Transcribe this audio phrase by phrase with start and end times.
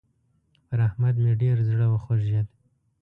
[0.67, 2.47] پر احمد مې ډېر زړه وخوږېد.